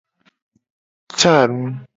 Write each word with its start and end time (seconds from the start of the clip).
Ca 1.19 1.45
nu. 1.47 1.61